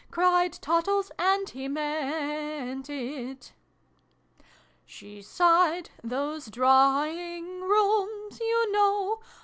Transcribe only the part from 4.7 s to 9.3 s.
Slie sighed." TJwse Draiving Rooms, you know!